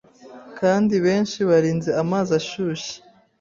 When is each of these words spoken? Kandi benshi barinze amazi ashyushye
Kandi 0.59 0.93
benshi 1.05 1.39
barinze 1.49 1.89
amazi 2.01 2.31
ashyushye 2.39 2.95